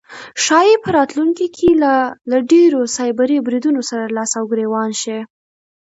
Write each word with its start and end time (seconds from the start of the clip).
ښایي 0.43 0.75
په 0.83 0.89
راتلونکی 0.97 1.47
کې 1.55 1.69
له 1.83 1.93
لا 2.29 2.37
ډیرو 2.51 2.81
سایبري 2.95 3.37
بریدونو 3.47 3.81
سره 3.89 4.13
لاس 4.17 4.31
او 4.39 4.43
ګریوان 4.51 4.91
شي 5.01 5.17